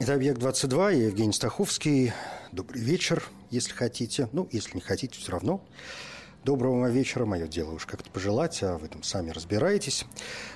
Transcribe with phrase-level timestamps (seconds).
[0.00, 2.12] Это «Объект-22», я Евгений Стаховский.
[2.52, 4.28] Добрый вечер, если хотите.
[4.32, 5.60] Ну, если не хотите, все равно.
[6.44, 7.26] Доброго вам вечера.
[7.26, 10.06] Мое дело уж как-то пожелать, а в этом сами разбираетесь.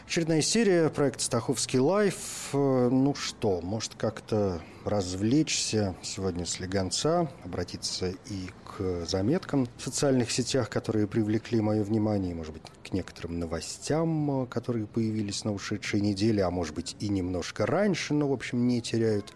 [0.06, 2.50] Очередная серия проекта «Стаховский лайф».
[2.52, 10.70] Ну что, может как-то развлечься сегодня с легонца, обратиться и к заметкам в социальных сетях,
[10.70, 16.50] которые привлекли мое внимание, может быть, к некоторым новостям, которые появились на ушедшей неделе, а
[16.50, 19.34] может быть и немножко раньше, но, в общем, не теряют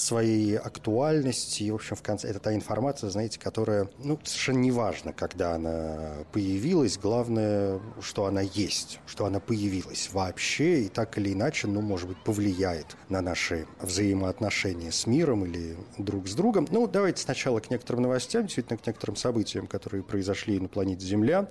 [0.00, 1.64] своей актуальности.
[1.64, 5.54] И, в общем, в конце это та информация, знаете, которая, ну, совершенно не важно, когда
[5.54, 6.98] она появилась.
[6.98, 12.22] Главное, что она есть, что она появилась вообще и так или иначе, ну, может быть,
[12.24, 16.66] повлияет на наши взаимоотношения с миром или друг с другом.
[16.70, 21.48] Ну, давайте сначала к некоторым новостям, действительно, к некоторым событиям, которые произошли на планете Земля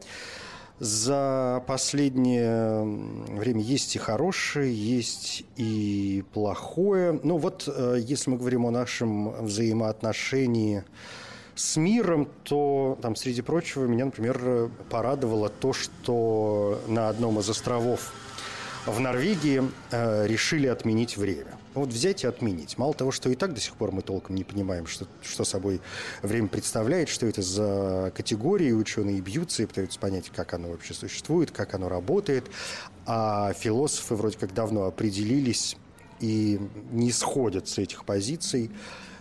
[0.80, 7.20] за последнее время есть и хорошее, есть и плохое.
[7.24, 10.84] Ну вот, э, если мы говорим о нашем взаимоотношении
[11.56, 18.14] с миром, то там, среди прочего, меня, например, порадовало то, что на одном из островов
[18.86, 21.59] в Норвегии э, решили отменить время.
[21.80, 22.78] Вот взять и отменить.
[22.78, 25.82] Мало того, что и так до сих пор мы толком не понимаем, что, что собой
[26.22, 31.52] время представляет, что это за категории, ученые бьются и пытаются понять, как оно вообще существует,
[31.52, 32.46] как оно работает.
[33.06, 35.78] А философы вроде как давно определились
[36.20, 36.60] и
[36.92, 38.72] не сходят с этих позиций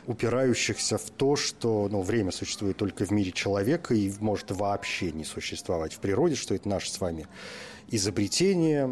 [0.08, 5.24] упирающихся в то, что ну, время существует только в мире человека и может вообще не
[5.24, 7.28] существовать в природе, что это наш с вами
[7.90, 8.84] изобретение,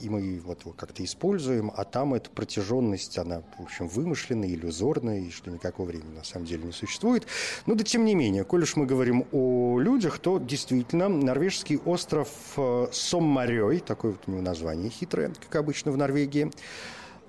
[0.00, 5.30] и мы его как-то используем, а там эта протяженность, она, в общем, вымышленная, иллюзорная, и
[5.30, 7.26] что никакого времени на самом деле не существует.
[7.66, 12.28] Но да тем не менее, коль уж мы говорим о людях, то действительно норвежский остров
[12.56, 16.50] э, Соммарёй, такое вот у него название хитрое, как обычно в Норвегии,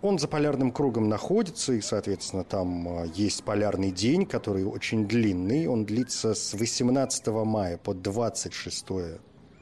[0.02, 5.66] он за полярным кругом находится, и, соответственно, там э, есть полярный день, который очень длинный.
[5.68, 8.86] Он длится с 18 мая по 26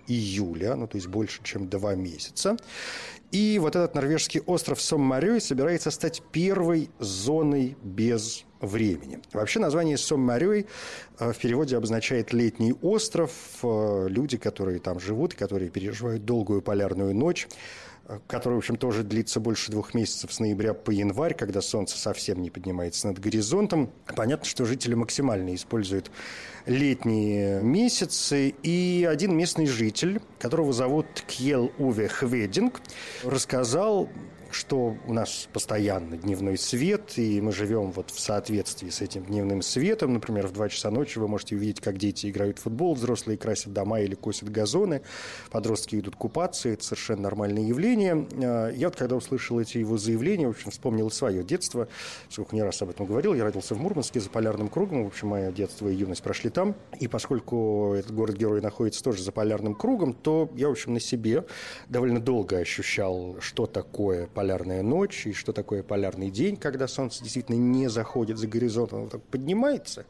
[0.08, 2.58] июля, ну то есть больше, чем два месяца.
[3.32, 9.20] И вот этот норвежский остров Соммарёй собирается стать первой зоной без времени.
[9.34, 10.68] Вообще название Соммарёй
[11.20, 13.32] э, в переводе обозначает летний остров.
[13.64, 17.48] Э, люди, которые там живут, которые переживают долгую полярную ночь,
[18.28, 22.42] который, в общем, тоже длится больше двух месяцев с ноября по январь, когда солнце совсем
[22.42, 23.90] не поднимается над горизонтом.
[24.16, 26.12] Понятно, что жители максимально используют
[26.66, 28.54] летние месяцы.
[28.64, 32.82] И один местный житель, которого зовут Кьел Уве Хвединг,
[33.24, 34.10] рассказал
[34.54, 39.62] что у нас постоянно дневной свет, и мы живем вот в соответствии с этим дневным
[39.62, 40.14] светом.
[40.14, 43.74] Например, в 2 часа ночи вы можете увидеть, как дети играют в футбол, взрослые красят
[43.74, 45.02] дома или косят газоны,
[45.52, 48.28] подростки идут купаться, это совершенно нормальное явление.
[48.44, 51.88] А, я вот когда услышал эти его заявления, в общем, вспомнил свое детство,
[52.30, 55.30] сколько не раз об этом говорил, я родился в Мурманске за полярным кругом, в общем,
[55.30, 60.14] мое детство и юность прошли там, и поскольку этот город-герой находится тоже за полярным кругом,
[60.14, 61.46] то я, в общем, на себе
[61.90, 67.24] довольно долго ощущал, что такое полярный полярная ночь и что такое полярный день, когда солнце
[67.24, 70.06] действительно не заходит за горизонт, оно так поднимается,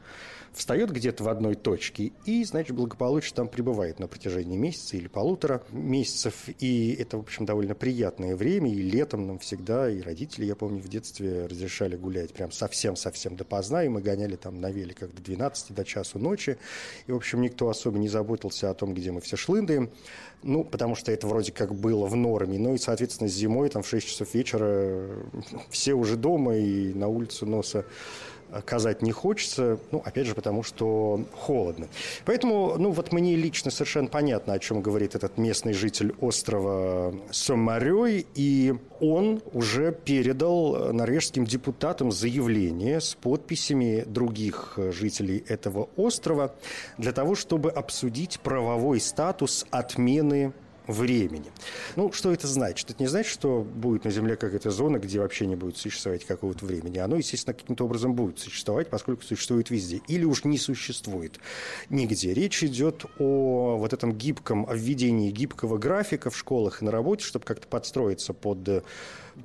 [0.53, 5.63] встает где-то в одной точке и, значит, благополучно там пребывает на протяжении месяца или полутора
[5.71, 6.49] месяцев.
[6.59, 8.71] И это, в общем, довольно приятное время.
[8.71, 13.83] И летом нам всегда, и родители, я помню, в детстве разрешали гулять прям совсем-совсем допоздна,
[13.83, 16.57] и мы гоняли там на великах до 12, до часу ночи.
[17.07, 19.89] И, в общем, никто особо не заботился о том, где мы все шлындаем.
[20.43, 22.59] Ну, потому что это вроде как было в норме.
[22.59, 25.07] Ну и, соответственно, зимой там в 6 часов вечера
[25.69, 27.85] все уже дома и на улицу носа
[28.65, 31.87] казать не хочется, ну, опять же, потому что холодно.
[32.25, 38.25] Поэтому, ну, вот мне лично совершенно понятно, о чем говорит этот местный житель острова Сомарёй,
[38.35, 46.53] и он уже передал норвежским депутатам заявление с подписями других жителей этого острова
[46.97, 50.53] для того, чтобы обсудить правовой статус отмены
[50.87, 51.51] времени.
[51.95, 52.89] Ну, что это значит?
[52.89, 56.65] Это не значит, что будет на Земле какая-то зона, где вообще не будет существовать какого-то
[56.65, 56.97] времени.
[56.97, 60.01] Оно, естественно, каким-то образом будет существовать, поскольку существует везде.
[60.07, 61.39] Или уж не существует
[61.89, 62.33] нигде.
[62.33, 67.23] Речь идет о вот этом гибком, о введении гибкого графика в школах и на работе,
[67.23, 68.83] чтобы как-то подстроиться под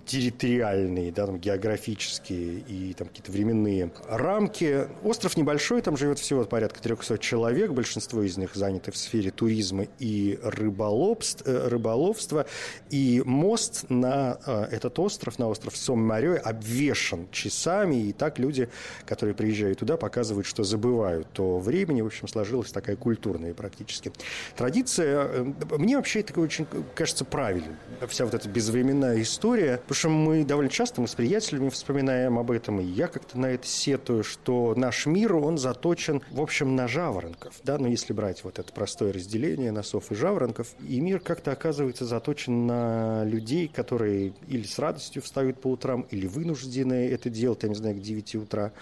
[0.06, 4.88] территориальные, да, там, географические и там какие-то временные рамки.
[5.02, 9.86] Остров небольшой, там живет всего порядка 300 человек, большинство из них заняты в сфере туризма
[9.98, 12.46] и рыболовства, э, рыболовства.
[12.90, 18.68] И мост на э, этот остров, на остров Сом-Марё, обвешен часами, и так люди,
[19.06, 22.02] которые приезжают туда, показывают, что забывают то времени.
[22.02, 24.12] В общем, сложилась такая культурная практически
[24.56, 25.24] традиция.
[25.24, 25.44] Э,
[25.78, 27.76] мне вообще это очень кажется правильным.
[28.08, 32.50] Вся вот эта безвременная история, потому что мы довольно часто, мы с приятелями вспоминаем об
[32.50, 36.88] этом, и я как-то на это сетую, что наш мир, он заточен, в общем, на
[36.88, 41.52] жаворонков, да, ну, если брать вот это простое разделение носов и жаворонков, и мир как-то
[41.52, 47.62] оказывается заточен на людей, которые или с радостью встают по утрам, или вынуждены это делать,
[47.62, 48.72] я не знаю, к 9 утра,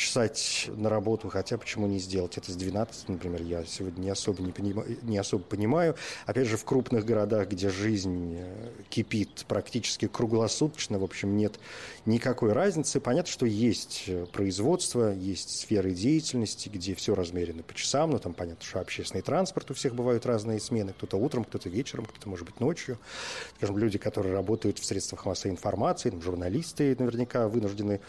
[0.00, 4.42] чесать на работу, хотя почему не сделать это с 12, например, я сегодня не особо,
[4.42, 5.94] не, понимаю, не особо понимаю.
[6.24, 11.60] Опять же, в крупных городах, где жизнь э, кипит практически круглосуточно, в общем, нет
[12.06, 12.98] никакой разницы.
[12.98, 18.32] Понятно, что есть э, производство, есть сферы деятельности, где все размерено по часам, но там
[18.32, 22.46] понятно, что общественный транспорт у всех бывают разные смены, кто-то утром, кто-то вечером, кто-то, может
[22.46, 22.98] быть, ночью.
[23.58, 28.00] Скажем, люди, которые работают в средствах массовой информации, там, журналисты наверняка вынуждены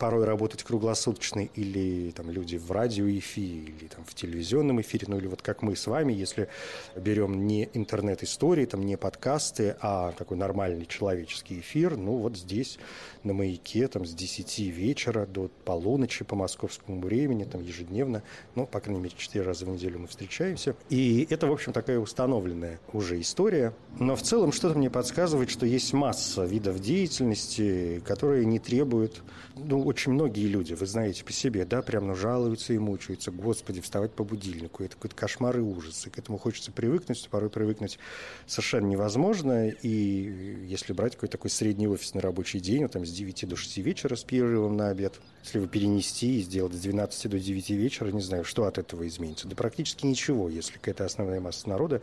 [0.00, 5.26] порой работать круглосуточно, или там люди в радиоэфире, или там в телевизионном эфире, ну или
[5.26, 6.48] вот как мы с вами, если
[6.96, 12.78] берем не интернет-истории, там не подкасты, а такой нормальный человеческий эфир, ну вот здесь
[13.22, 18.22] на маяке там с 10 вечера до полуночи по московскому времени, там ежедневно,
[18.54, 20.74] ну, по крайней мере, 4 раза в неделю мы встречаемся.
[20.88, 23.74] И это, в общем, такая установленная уже история.
[23.98, 29.22] Но в целом что-то мне подсказывает, что есть масса видов деятельности, которые не требуют,
[29.56, 33.32] ну, очень многие люди, вы знаете по себе, да, прям ну, жалуются и мучаются.
[33.32, 34.84] Господи, вставать по будильнику.
[34.84, 36.06] Это какой-то кошмар и ужас.
[36.06, 37.98] И к этому хочется привыкнуть, порой привыкнуть
[38.46, 39.68] совершенно невозможно.
[39.68, 43.78] И если брать какой-то такой средний офисный рабочий день, вот, там, с 9 до 6
[43.78, 48.12] вечера с перерывом на обед, если вы перенести и сделать с 12 до 9 вечера,
[48.12, 49.48] не знаю, что от этого изменится.
[49.48, 52.00] Да практически ничего, если какая-то основная масса народа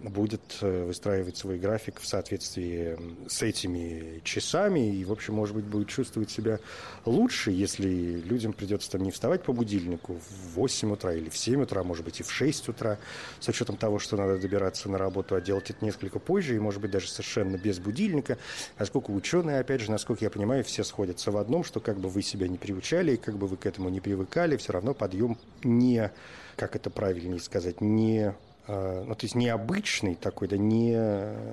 [0.00, 2.98] будет э, выстраивать свой график в соответствии
[3.28, 6.60] с этими часами и, в общем, может быть, будет чувствовать себя
[7.04, 11.62] лучше, если людям придется там не вставать по будильнику в 8 утра или в 7
[11.62, 12.98] утра, может быть, и в 6 утра,
[13.40, 16.80] с учетом того, что надо добираться на работу, а делать это несколько позже и, может
[16.80, 18.38] быть, даже совершенно без будильника.
[18.76, 22.22] Поскольку ученые, опять же, насколько я понимаю, все сходятся в одном, что как бы вы
[22.22, 26.12] себя не приучали и как бы вы к этому не привыкали, все равно подъем не,
[26.56, 28.34] как это правильнее сказать, не
[28.68, 30.92] ну, то есть необычный такой, да, не,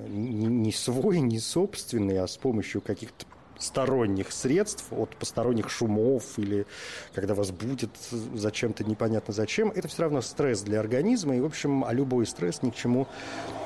[0.10, 3.26] не, не свой, не собственный, а с помощью каких-то
[3.58, 6.66] сторонних средств, от посторонних шумов или
[7.14, 7.92] когда вас будет
[8.34, 12.62] зачем-то непонятно зачем, это все равно стресс для организма, и, в общем, а любой стресс
[12.64, 13.08] ни к чему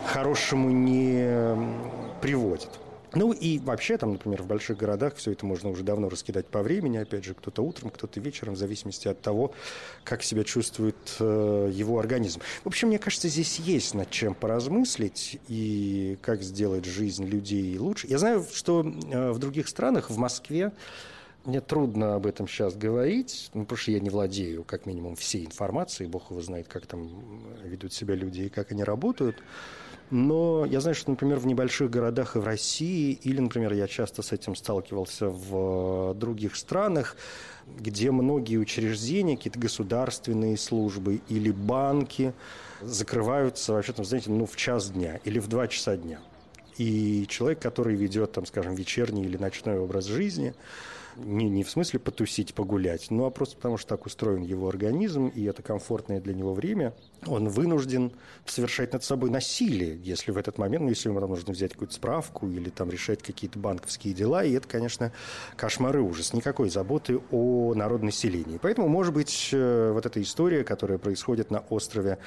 [0.06, 1.58] хорошему не
[2.22, 2.70] приводит.
[3.14, 6.62] Ну и вообще, там, например, в больших городах все это можно уже давно раскидать по
[6.62, 9.54] времени, опять же, кто-то утром, кто-то вечером, в зависимости от того,
[10.04, 12.42] как себя чувствует э, его организм.
[12.64, 18.08] В общем, мне кажется, здесь есть над чем поразмыслить и как сделать жизнь людей лучше.
[18.08, 20.72] Я знаю, что э, в других странах, в Москве,
[21.46, 25.46] мне трудно об этом сейчас говорить, ну, потому что я не владею, как минимум, всей
[25.46, 26.10] информацией.
[26.10, 27.10] Бог его знает, как там
[27.64, 29.38] ведут себя люди и как они работают.
[30.12, 34.24] Но я знаю, что, например, в небольших городах и в России, или, например, я часто
[34.24, 37.16] с этим сталкивался в других странах,
[37.80, 42.34] где многие учреждения, какие-то государственные службы или банки
[42.82, 46.20] закрываются, вообще, там, знаете, ну, в час дня или в два часа дня.
[46.78, 50.56] И человек, который ведет, там, скажем, вечерний или ночной образ жизни,
[51.18, 55.28] не, не в смысле потусить, погулять, ну а просто потому, что так устроен его организм,
[55.28, 56.94] и это комфортное для него время,
[57.26, 58.12] он вынужден
[58.46, 61.94] совершать над собой насилие, если в этот момент, ну, если ему там нужно взять какую-то
[61.94, 65.12] справку или там решать какие-то банковские дела, и это, конечно,
[65.56, 66.34] кошмар и ужас.
[66.34, 68.60] Никакой заботы о народонаселении.
[68.62, 72.20] Поэтому, может быть, э, вот эта история, которая происходит на острове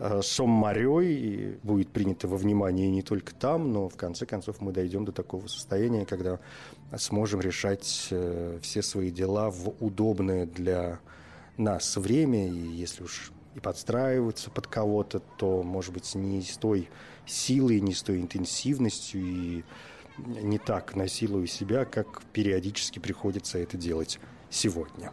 [0.00, 5.04] Э, Соммарей будет принято во внимание не только там, но в конце концов мы дойдем
[5.04, 6.40] до такого состояния, когда
[6.96, 11.00] сможем решать э, все свои дела в удобное для
[11.58, 16.88] нас время, и если уж и подстраиваться под кого-то, то, может быть, не с той
[17.26, 19.64] силой, не с той интенсивностью и
[20.18, 24.18] не так насилую себя, как периодически приходится это делать
[24.50, 25.12] сегодня.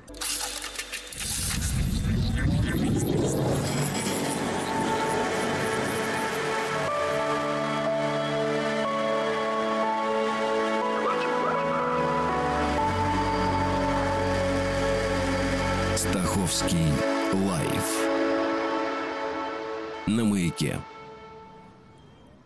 [20.48, 20.80] Маяке.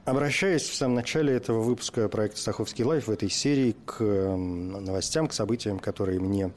[0.03, 5.33] Обращаясь в самом начале этого выпуска проекта «Стаховский лайф» в этой серии к новостям, к
[5.33, 6.51] событиям, которые мне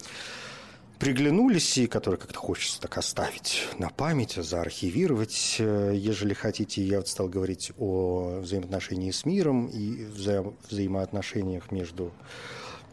[0.99, 5.57] приглянулись и которые как-то хочется так оставить на память, заархивировать.
[5.59, 12.13] Э, ежели хотите, я вот стал говорить о взаимоотношении с миром и вза взаимоотношениях между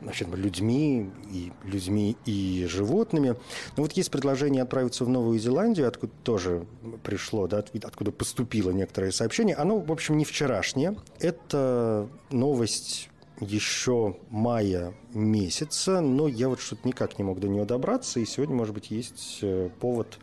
[0.02, 3.36] значит, людьми и людьми и животными.
[3.78, 6.66] Но вот есть предложение отправиться в Новую Зеландию, откуда тоже
[7.04, 9.56] пришло, да, откуда поступило некоторое сообщение.
[9.56, 10.96] Оно, в общем, не вчерашнее.
[11.20, 18.20] Это новость еще мая месяца, но я вот что-то никак не мог до нее добраться,
[18.20, 20.20] и сегодня, может быть, есть э, повод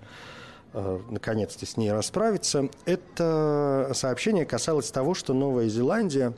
[0.73, 2.69] э, наконец-то с ней расправиться.
[2.85, 6.33] Это сообщение касалось того, что Новая Зеландия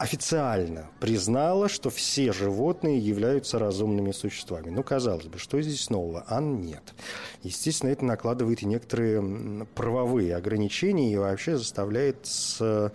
[0.00, 4.70] официально признала, что все животные являются разумными существами.
[4.70, 6.24] Ну, казалось бы, что здесь нового?
[6.26, 6.94] А нет.
[7.42, 12.90] Естественно, это накладывает и некоторые правовые ограничения и вообще заставляет с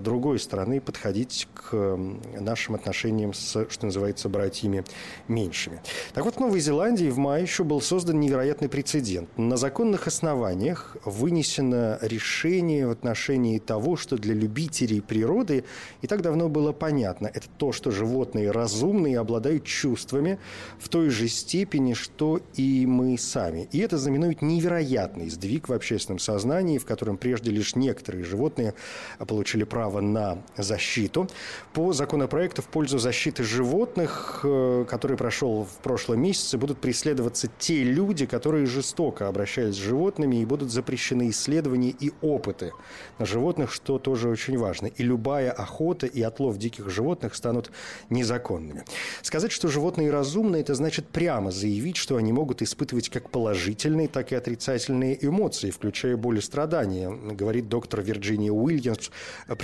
[0.00, 1.98] другой стороны подходить к
[2.40, 4.84] нашим отношениям с, что называется, братьями
[5.28, 5.80] меньшими.
[6.12, 9.28] Так вот, в Новой Зеландии в мае еще был создан невероятный прецедент.
[9.36, 15.64] На законных основаниях вынесено решение в отношении того, что для любителей природы
[16.02, 17.26] и так давно было понятно.
[17.26, 20.38] Это то, что животные разумные обладают чувствами
[20.78, 23.68] в той же степени, что и мы сами.
[23.72, 28.74] И это знаменует невероятный сдвиг в общественном сознании, в котором прежде лишь некоторые животные
[29.18, 31.26] получили право на защиту.
[31.72, 37.82] По законопроекту в пользу защиты животных, э, который прошел в прошлом месяце, будут преследоваться те
[37.82, 42.70] люди, которые жестоко обращались с животными, и будут запрещены исследования и опыты
[43.18, 44.86] на животных, что тоже очень важно.
[44.86, 47.72] И любая охота и отлов диких животных станут
[48.10, 48.84] незаконными.
[49.22, 54.30] Сказать, что животные разумны, это значит прямо заявить, что они могут испытывать как положительные, так
[54.30, 59.10] и отрицательные эмоции, включая боль и страдания, говорит доктор Вирджиния Уильямс,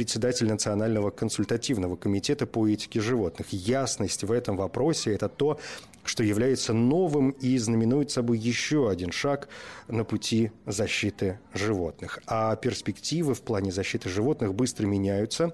[0.00, 3.48] председатель Национального консультативного комитета по этике животных.
[3.50, 5.60] Ясность в этом вопросе– это то,
[6.04, 9.50] что является новым и знаменует собой еще один шаг
[9.88, 12.18] на пути защиты животных.
[12.26, 15.52] А перспективы в плане защиты животных быстро меняются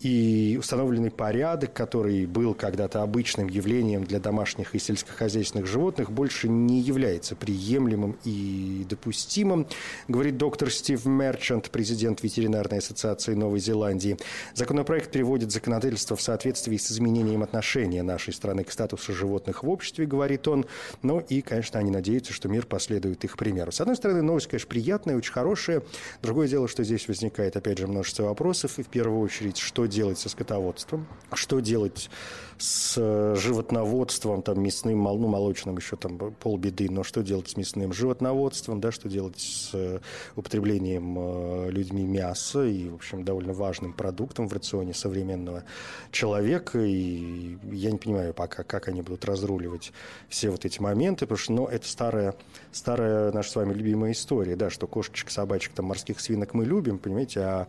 [0.00, 6.80] и установленный порядок, который был когда-то обычным явлением для домашних и сельскохозяйственных животных, больше не
[6.80, 9.66] является приемлемым и допустимым,
[10.08, 14.16] говорит доктор Стив Мерчант, президент ветеринарной ассоциации Новой Зеландии.
[14.54, 20.06] Законопроект приводит законодательство в соответствии с изменением отношения нашей страны к статусу животных в обществе,
[20.06, 20.66] говорит он.
[21.02, 23.72] Ну и, конечно, они надеются, что мир последует их примеру.
[23.72, 25.82] С одной стороны, новость, конечно, приятная, очень хорошая.
[26.22, 28.78] Другое дело, что здесь возникает, опять же, множество вопросов.
[28.78, 32.10] И в первую очередь, что делать со скотоводством, что делать
[32.58, 37.92] с э, животноводством, там, мясным, ну, молочным еще там полбеды, но что делать с мясным?
[37.92, 40.00] Животноводством, да, что делать с э,
[40.36, 45.64] употреблением э, людьми мяса и, в общем, довольно важным продуктом в рационе современного
[46.10, 49.92] человека, и я не понимаю пока, как они будут разруливать
[50.28, 52.34] все вот эти моменты, потому что, ну, это старая,
[52.72, 56.98] старая наша с вами любимая история, да, что кошечек, собачек, там, морских свинок мы любим,
[56.98, 57.68] понимаете, а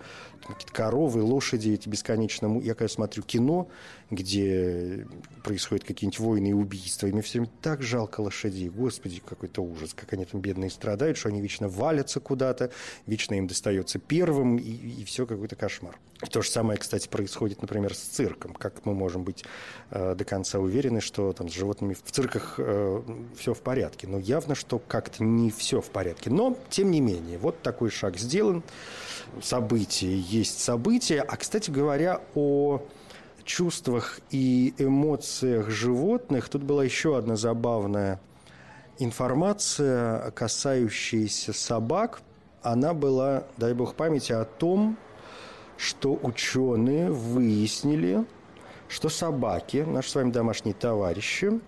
[0.72, 2.60] коровы, лошади эти бесконечно...
[2.62, 3.68] Я, когда смотрю кино,
[4.12, 4.75] где
[5.44, 7.08] происходят какие-нибудь войны и убийства.
[7.08, 8.70] И мне все время так жалко лошадей.
[8.70, 12.72] Господи, какой-то ужас, как они там бедные страдают, что они вечно валятся куда-то,
[13.06, 15.98] вечно им достается первым, и, и все какой-то кошмар.
[16.32, 18.54] То же самое, кстати, происходит, например, с цирком.
[18.54, 19.44] Как мы можем быть
[19.92, 23.02] э, до конца уверены, что там с животными в цирках э,
[23.38, 24.08] все в порядке?
[24.08, 26.30] Но явно, что как-то не все в порядке.
[26.30, 28.64] Но, тем не менее, вот такой шаг сделан.
[29.42, 31.22] Событие есть событие.
[31.22, 32.82] А, кстати говоря, о
[33.46, 38.20] чувствах и эмоциях животных тут была еще одна забавная
[38.98, 42.22] информация, касающаяся собак.
[42.62, 44.98] Она была, дай бог памяти, о том,
[45.78, 48.26] что ученые выяснили,
[48.90, 51.60] что собаки, наши с вами домашние товарищи,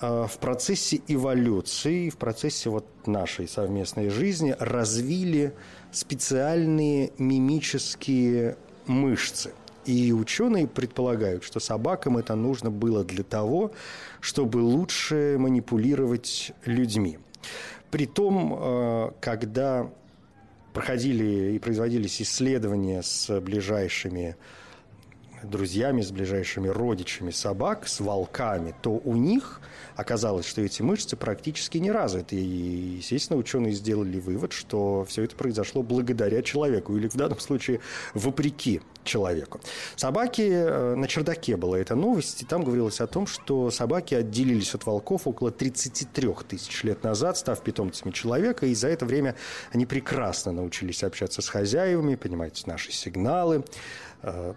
[0.00, 5.54] а, в процессе эволюции, в процессе вот нашей совместной жизни развили
[5.92, 8.56] специальные мимические
[8.86, 13.72] мышцы– и ученые предполагают, что собакам это нужно было для того,
[14.20, 17.18] чтобы лучше манипулировать людьми.
[17.90, 19.90] Притом, э, когда
[20.72, 24.36] проходили и производились исследования с ближайшими
[25.42, 29.60] друзьями, с ближайшими родичами собак, с волками, то у них
[29.96, 32.36] оказалось, что эти мышцы практически не развиты.
[32.36, 37.80] И, естественно, ученые сделали вывод, что все это произошло благодаря человеку, или в данном случае
[38.14, 39.60] вопреки человеку.
[39.96, 44.74] Собаки, э, на чердаке была эта новость, и там говорилось о том, что собаки отделились
[44.74, 49.34] от волков около 33 тысяч лет назад, став питомцами человека, и за это время
[49.72, 53.64] они прекрасно научились общаться с хозяевами, понимать наши сигналы,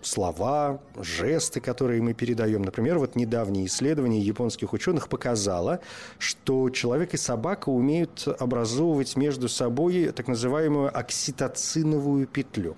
[0.01, 2.61] слова, жесты, которые мы передаем.
[2.61, 5.79] Например, вот недавнее исследование японских ученых показало,
[6.19, 12.75] что человек и собака умеют образовывать между собой так называемую окситоциновую петлю.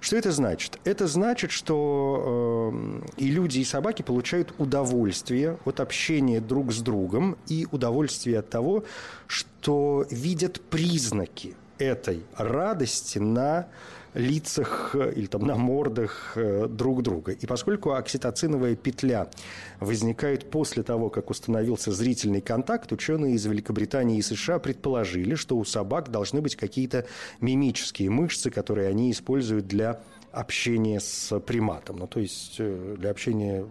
[0.00, 0.78] Что это значит?
[0.84, 7.36] Это значит, что э, и люди, и собаки получают удовольствие от общения друг с другом
[7.48, 8.84] и удовольствие от того,
[9.26, 13.68] что видят признаки этой радости на
[14.14, 17.32] лицах э, или там на мордах э, друг друга.
[17.32, 19.30] И поскольку окситоциновая петля
[19.78, 25.64] возникает после того, как установился зрительный контакт, ученые из Великобритании и США предположили, что у
[25.64, 27.06] собак должны быть какие-то
[27.40, 30.00] мимические мышцы, которые они используют для
[30.32, 33.66] общения с приматом, ну то есть э, для общения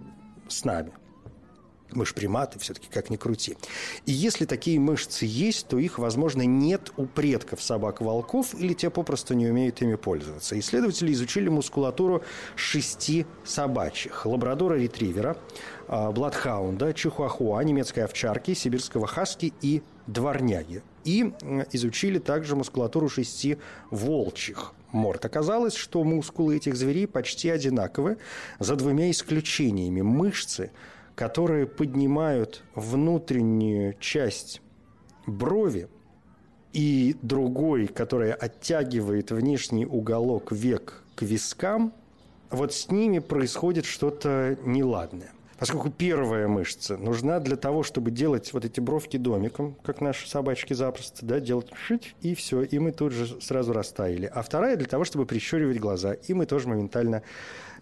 [0.48, 0.92] с нами.
[1.92, 3.58] Мы же приматы, все-таки как ни крути.
[4.06, 9.34] И если такие мышцы есть, то их, возможно, нет у предков собак-волков, или те попросту
[9.34, 10.58] не умеют ими пользоваться.
[10.60, 12.24] Исследователи изучили мускулатуру
[12.56, 14.26] шести собачьих.
[14.26, 15.38] Лабрадора-ретривера,
[15.88, 20.84] а, бладхаунда, чихуахуа, немецкой овчарки, сибирского хаски и дворняги.
[21.06, 21.34] И
[21.72, 23.58] изучили также мускулатуру шести
[23.90, 25.26] волчьих морд.
[25.26, 28.18] Оказалось, что мускулы этих зверей почти одинаковы,
[28.60, 30.02] за двумя исключениями.
[30.02, 30.72] Мышцы–
[31.20, 34.62] которые поднимают внутреннюю часть
[35.28, 35.90] брови,
[36.72, 41.92] и другой, который оттягивает внешний уголок век к вискам,
[42.52, 45.34] вот с ними происходит что-то неладное.
[45.58, 50.72] Поскольку первая мышца нужна для того, чтобы делать вот эти бровки домиком, как наши собачки
[50.72, 54.32] запросто, да, делать шить, и все, и мы тут же сразу растаяли.
[54.34, 57.24] А вторая для того, чтобы прищуривать глаза, и мы тоже моментально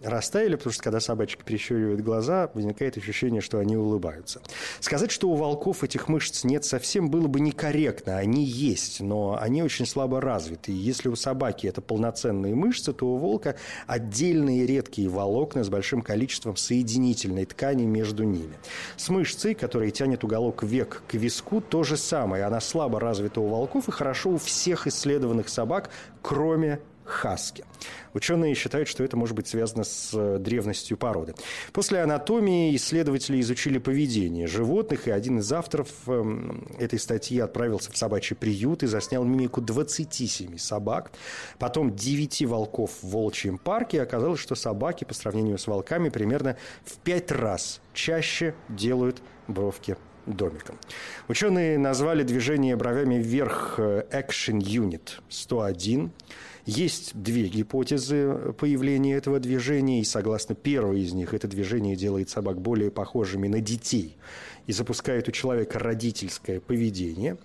[0.02, 4.40] растаяли, потому что когда собачки прищуривают глаза, возникает ощущение, что они улыбаются.
[4.80, 8.18] Сказать, что у волков этих мышц нет совсем, было бы некорректно.
[8.18, 10.72] Они есть, но они очень слабо развиты.
[10.72, 16.02] И если у собаки это полноценные мышцы, то у волка отдельные редкие волокна с большим
[16.02, 18.56] количеством соединительной ткани между ними.
[18.96, 22.44] С мышцей, которая тянет уголок век к виску, то же самое.
[22.44, 25.90] Она слабо развита у волков и хорошо у всех исследованных собак,
[26.22, 27.64] кроме хаски.
[28.14, 31.34] Ученые считают, что это может быть связано с э, древностью породы.
[31.72, 37.96] После анатомии исследователи изучили поведение животных, и один из авторов эм, этой статьи отправился в
[37.96, 41.12] собачий приют и заснял мимику 27 собак,
[41.58, 46.56] потом 9 волков в волчьем парке, и оказалось, что собаки по сравнению с волками примерно
[46.84, 49.96] в 5 раз чаще делают бровки
[50.28, 50.78] домиком.
[51.28, 56.10] Ученые назвали движение бровями вверх э, Action Unit 101.
[56.68, 62.60] Есть две гипотезы появления этого движения, и согласно первой из них, это движение делает собак
[62.60, 64.18] более похожими на детей
[64.66, 67.38] и запускает у человека родительское поведение.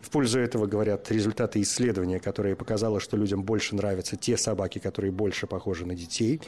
[0.00, 5.10] В пользу этого говорят результаты исследования, которое показало, что людям больше нравятся те собаки, которые
[5.10, 6.40] больше похожи на детей.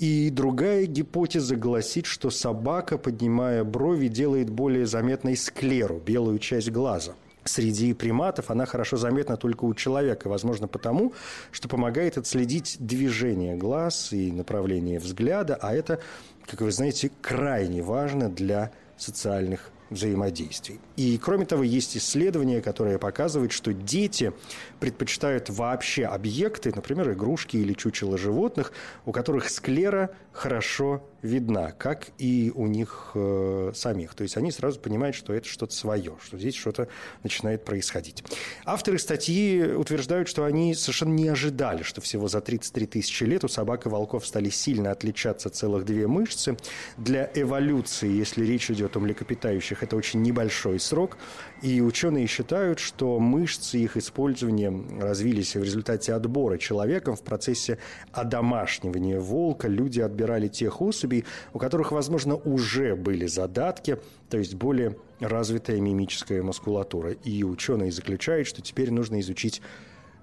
[0.00, 7.14] И другая гипотеза гласит, что собака, поднимая брови, делает более заметной склеру, белую часть глаза–
[7.48, 10.28] среди приматов, она хорошо заметна только у человека.
[10.28, 11.12] Возможно, потому,
[11.52, 16.00] что помогает отследить движение глаз и направление взгляда, а это,
[16.46, 20.80] как вы знаете, крайне важно для социальных взаимодействий.
[20.96, 24.32] И, кроме того, есть исследования, которые показывают, что дети
[24.80, 28.72] предпочитают вообще объекты, например, игрушки или чучело животных,
[29.04, 34.14] у которых склера хорошо видна, как и у них э, самих.
[34.14, 36.88] То есть они сразу понимают, что это что-то свое, что здесь что-то
[37.22, 38.24] начинает происходить.
[38.64, 43.48] Авторы статьи утверждают, что они совершенно не ожидали, что всего за 33 тысячи лет у
[43.48, 46.56] собак и волков стали сильно отличаться целых две мышцы.
[46.96, 51.18] Для эволюции, если речь идет о млекопитающих, это очень небольшой срок.
[51.62, 57.78] И ученые считают, что мышцы их использования развились в результате отбора человеком в процессе
[58.12, 59.66] одомашнивания волка.
[59.66, 66.42] Люди отбирали тех особей, у которых, возможно, уже были задатки, то есть более развитая мимическая
[66.42, 67.12] мускулатура.
[67.12, 69.62] И ученые заключают, что теперь нужно изучить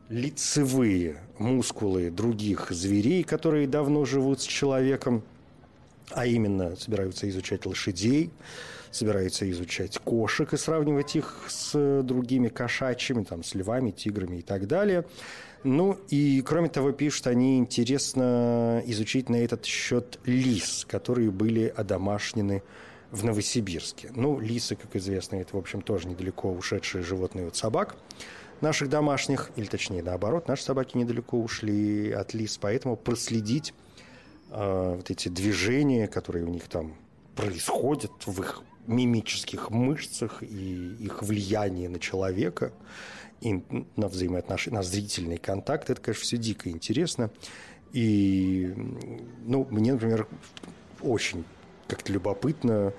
[0.09, 5.23] лицевые мускулы других зверей, которые давно живут с человеком,
[6.11, 8.29] а именно собираются изучать лошадей,
[8.95, 14.67] собираются изучать кошек и сравнивать их с другими кошачьими, там, с львами, тиграми и так
[14.67, 15.05] далее.
[15.63, 22.63] Ну и, кроме того, пишут они, интересно изучить на этот счет лис, которые были одомашнены
[23.11, 24.11] в Новосибирске.
[24.13, 27.95] Ну, лисы, как известно, это, в общем, тоже недалеко ушедшие животные от собак
[28.63, 33.73] наших домашних, или точнее наоборот, наши собаки недалеко ушли от лис, поэтому проследить
[34.49, 36.95] э, вот эти движения, которые у них там
[37.35, 42.73] происходят в их мимических мышцах и их влияние на человека
[43.41, 43.61] и
[43.95, 47.29] на взаимоотношения, на зрительный контакт, это, конечно, все дико интересно.
[47.91, 48.73] И,
[49.45, 50.27] ну, мне, например,
[51.01, 51.43] очень
[51.87, 52.93] как-то любопытно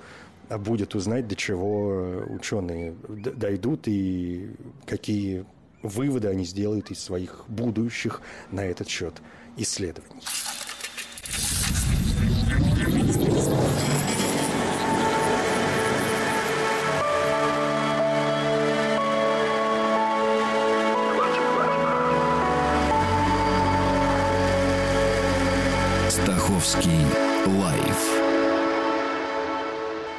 [0.50, 4.50] будет узнать, до чего ученые дойдут и
[4.86, 5.46] какие
[5.82, 8.20] выводы они сделают из своих будущих
[8.50, 9.14] на этот счет
[9.56, 10.22] исследований.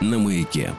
[0.10, 0.74] На маяке.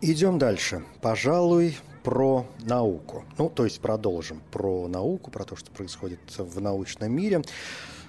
[0.00, 0.84] Идем дальше.
[1.00, 3.24] Пожалуй, про науку.
[3.38, 7.42] Ну, то есть продолжим про науку, про то, что происходит в научном мире.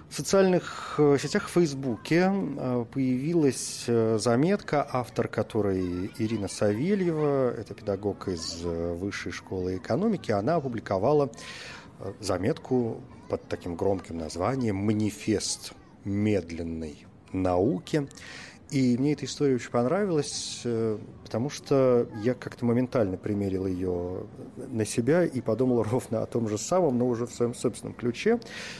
[0.10, 7.74] В социальных э, сетях в Фейсбуке э, появилась э, заметка, автор которой Ирина Савельева, это
[7.74, 11.32] педагог из Высшей школы экономики, она опубликовала
[12.20, 18.08] заметку под таким громким названием «Манифест медленной науки».
[18.71, 24.25] И мне эта история очень понравилась, э, потому что я как-то моментально примерил ее
[24.58, 28.39] на себя и подумал ровно о том же самом, но уже в своем собственном ключе.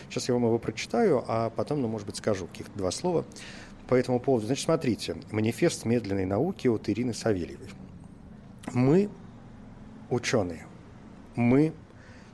[0.09, 3.25] Сейчас я вам его прочитаю, а потом, ну, может быть, скажу каких-то два слова
[3.87, 4.47] по этому поводу.
[4.47, 7.69] Значит, смотрите, манифест медленной науки от Ирины Савельевой.
[8.73, 9.09] Мы
[10.09, 10.65] ученые,
[11.35, 11.73] мы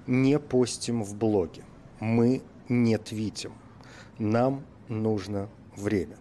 [0.07, 1.63] не постим в блоге,
[1.99, 3.51] мы не твитим,
[4.17, 6.15] нам нужно время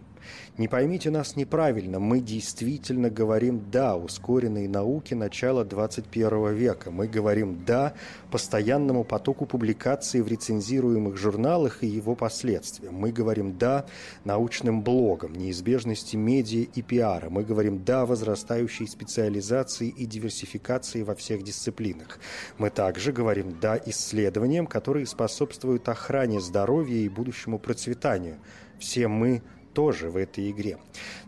[0.57, 6.91] не поймите нас неправильно, мы действительно говорим «да» ускоренной науке начала 21 века.
[6.91, 7.93] Мы говорим «да»
[8.29, 12.95] постоянному потоку публикаций в рецензируемых журналах и его последствиям.
[12.95, 13.85] Мы говорим «да»
[14.23, 17.29] научным блогам, неизбежности медиа и пиара.
[17.29, 22.19] Мы говорим «да» возрастающей специализации и диверсификации во всех дисциплинах.
[22.57, 28.37] Мы также говорим «да» исследованиям, которые способствуют охране здоровья и будущему процветанию.
[28.79, 29.41] Все мы
[29.73, 30.77] тоже в этой игре.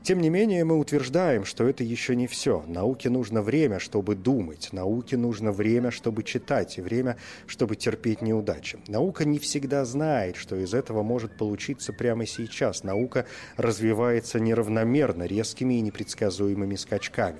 [0.04, 2.62] Тем не менее, мы утверждаем, что это еще не все.
[2.68, 4.70] Науке нужно время, чтобы думать.
[4.74, 7.16] Науке нужно время, чтобы читать, и время,
[7.48, 8.80] чтобы терпеть неудачи.
[8.90, 12.84] Наука не всегда знает, что из этого может получиться прямо сейчас.
[12.84, 13.26] Наука
[13.56, 17.40] развивается неравномерно, резкими и непредсказуемыми скачками.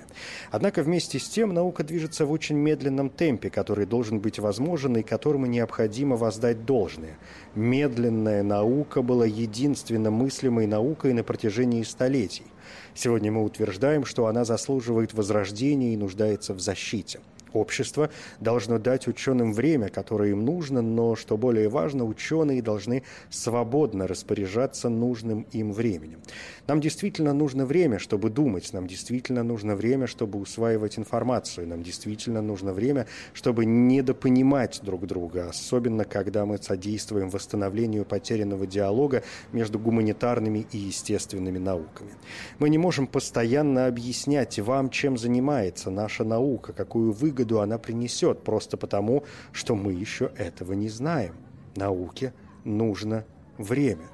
[0.50, 5.02] Однако вместе с тем наука движется в очень медленном темпе, который должен быть возможен и
[5.02, 7.18] которому необходимо воздать должное.
[7.54, 12.46] Медленная наука была единственно мыслимой наукой на протяжении столетий.
[12.94, 17.20] Сегодня мы утверждаем, что она заслуживает возрождения и нуждается в защите–
[17.54, 24.08] Общество должно дать ученым время, которое им нужно, но, что более важно, ученые должны свободно
[24.08, 26.18] распоряжаться нужным им временем.
[26.66, 32.42] Нам действительно нужно время, чтобы думать, нам действительно нужно время, чтобы усваивать информацию, нам действительно
[32.42, 40.66] нужно время, чтобы недопонимать друг друга, особенно когда мы содействуем восстановлению потерянного диалога между гуманитарными
[40.72, 42.10] и естественными науками.
[42.58, 48.42] Мы не можем постоянно объяснять вам, чем занимается наша наука, какую выгоду выгоду она принесет,
[48.42, 51.34] просто потому, что мы еще этого не знаем.
[51.76, 52.32] Науке
[52.64, 53.24] нужно
[53.58, 54.08] время.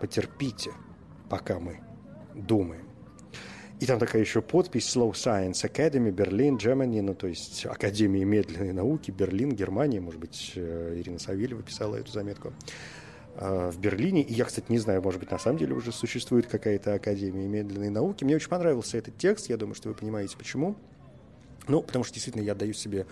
[0.00, 0.72] Потерпите,
[1.30, 1.80] пока мы
[2.34, 2.84] думаем.
[3.80, 8.72] И там такая еще подпись Slow Science Academy, Берлин, Germany, ну то есть Академия медленной
[8.72, 12.52] науки, Берлин, Германия, может быть, э, Ирина Савельева писала эту заметку
[13.36, 14.22] э, в Берлине.
[14.22, 17.90] И я, кстати, не знаю, может быть, на самом деле уже существует какая-то Академия медленной
[17.90, 18.24] науки.
[18.24, 20.76] Мне очень понравился этот текст, я думаю, что вы понимаете, почему.
[21.68, 23.06] Ну, потому что действительно я даю себе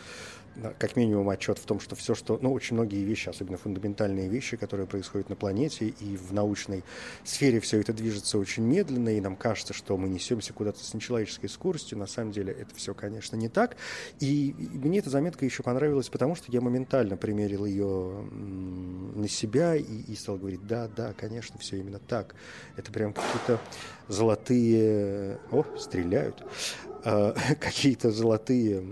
[0.78, 4.56] как минимум отчет в том, что все, что, ну, очень многие вещи, особенно фундаментальные вещи,
[4.56, 6.84] которые происходят на планете и в научной
[7.24, 11.48] сфере, все это движется очень медленно, и нам кажется, что мы несемся куда-то с нечеловеческой
[11.48, 11.98] скоростью.
[11.98, 13.76] На самом деле это все, конечно, не так.
[14.20, 19.82] И, мне эта заметка еще понравилась, потому что я моментально примерил ее на себя и,
[19.82, 22.34] и стал говорить, да, да, конечно, все именно так.
[22.76, 23.60] Это прям какие-то
[24.08, 25.38] золотые...
[25.50, 26.44] О, стреляют
[26.84, 26.91] э,
[27.60, 28.84] какие-то золотые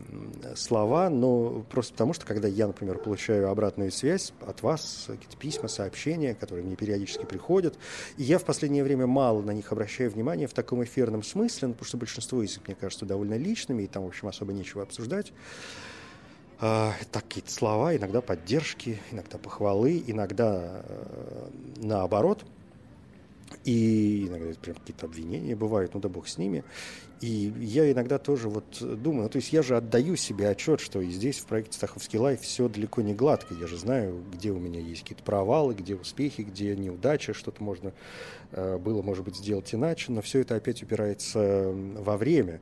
[0.56, 5.68] слова, но просто потому, что когда я, например, получаю обратную связь от вас, какие-то письма,
[5.68, 7.78] сообщения, которые мне периодически приходят,
[8.16, 11.74] и я в последнее время мало на них обращаю внимание в таком эфирном смысле, ну,
[11.74, 14.82] потому что большинство из них, мне кажется, довольно личными, и там, в общем, особо нечего
[14.82, 15.32] обсуждать.
[16.60, 22.44] Э, так какие-то слова, иногда поддержки, иногда похвалы, иногда э, наоборот–
[23.64, 26.64] и иногда прям какие-то обвинения бывают, ну да бог с ними.
[27.20, 31.02] И я иногда тоже вот думаю, ну, то есть я же отдаю себе отчет, что
[31.02, 33.54] и здесь в проекте Стаховский лайф все далеко не гладко.
[33.54, 37.92] Я же знаю, где у меня есть какие-то провалы, где успехи, где неудачи, что-то можно
[38.52, 42.60] э, было, может быть, сделать иначе, но все это опять упирается во время.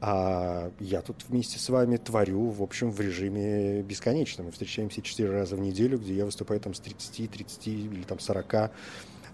[0.00, 4.46] А я тут вместе с вами творю, в общем, в режиме бесконечном.
[4.46, 8.20] Мы встречаемся четыре раза в неделю, где я выступаю там с 30, 30 или там
[8.20, 8.70] 40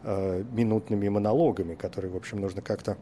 [0.05, 2.97] э, минутными монологами, которые, в общем, нужно как-то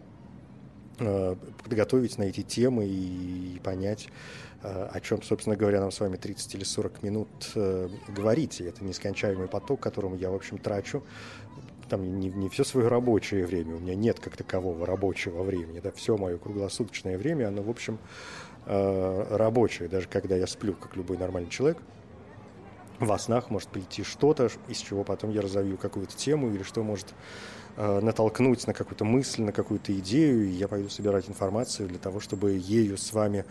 [0.98, 4.08] э, подготовить на эти темы и, и понять,
[4.62, 8.60] э, о чем, собственно говоря, нам с вами 30 или 40 минут э, говорить.
[8.60, 11.02] И это нескончаемый поток, которому я, в общем, трачу
[11.92, 15.90] там не, не все свое рабочее время, у меня нет как такового рабочего времени, да,
[15.90, 17.98] все мое круглосуточное время, оно, в общем,
[18.64, 21.76] э, рабочее, даже когда я сплю, как любой нормальный человек,
[23.06, 27.06] во снах может прийти что-то, из чего потом я разовью какую-то тему или что может
[27.76, 32.20] э, натолкнуть на какую-то мысль, на какую-то идею, и я пойду собирать информацию для того,
[32.20, 33.44] чтобы ею с вами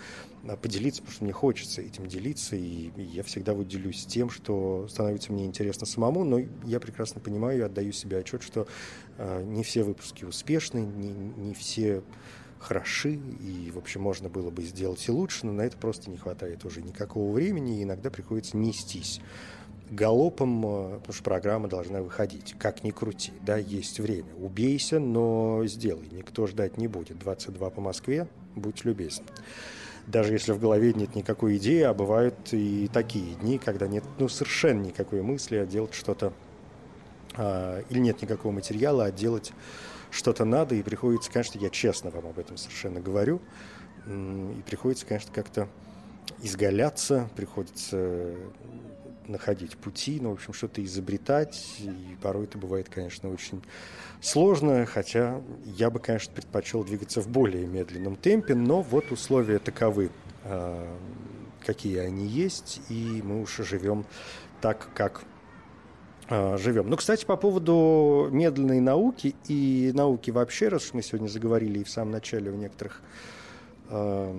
[0.44, 4.30] э, поделиться, потому что мне хочется этим делиться, и, и я всегда вот делюсь тем,
[4.30, 8.68] что становится мне интересно самому, но я прекрасно понимаю и отдаю себе отчет, что
[9.18, 12.04] э, не все выпуски успешны, не, не все
[12.62, 16.18] хороши, и, в общем, можно было бы сделать и лучше, но на это просто не
[16.18, 19.20] хватает уже никакого времени, и иногда приходится нестись
[19.92, 22.56] галопом, э, потому что программа должна выходить.
[22.58, 24.34] Как ни крути, да, есть время.
[24.40, 26.08] Убейся, но сделай.
[26.12, 27.20] Никто ждать не будет.
[27.20, 29.24] 22 по Москве, будь любезен.
[30.08, 34.30] Даже если в голове нет никакой идеи, а бывают и такие дни, когда нет ну,
[34.30, 36.34] совершенно никакой мысли, а делать что-то,
[37.36, 39.52] а, или нет никакого материала, а делать
[40.12, 43.42] что-то надо, и приходится, конечно, я честно вам об этом совершенно говорю,
[44.06, 45.68] и приходится, конечно, как-то
[46.42, 48.36] изгаляться, приходится
[49.28, 53.64] находить пути, ну, в общем, что-то изобретать, и порой это бывает, конечно, очень
[54.20, 60.12] сложно, хотя я бы, конечно, предпочел двигаться в более медленном темпе, но вот условия таковы,
[60.44, 60.98] а,
[61.66, 64.06] какие они есть, и мы уже живем
[64.60, 65.24] так, как
[66.58, 66.90] живем.
[66.90, 71.90] Ну, кстати, по поводу медленной науки и науки вообще, раз мы сегодня заговорили и в
[71.90, 73.02] самом начале у некоторых
[73.90, 74.34] э,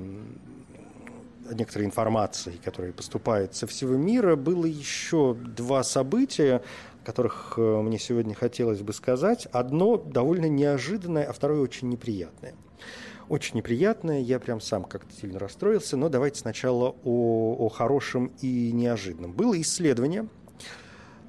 [1.53, 6.63] некоторой информации, которая поступает со всего мира, было еще два события,
[7.03, 9.47] о которых э, мне сегодня хотелось бы сказать.
[9.53, 12.55] Одно довольно неожиданное, а второе очень неприятное.
[13.29, 18.73] Очень неприятное, я прям сам как-то сильно расстроился, но давайте сначала о, о хорошем и
[18.73, 19.33] неожиданном.
[19.33, 20.27] Было исследование–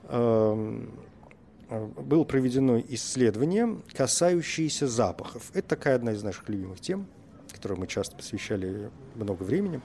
[0.10, 5.50] было проведено исследование, касающееся запахов.
[5.54, 7.08] Это такая одна из наших любимых тем,
[7.52, 9.82] которой мы часто посвящали много времени.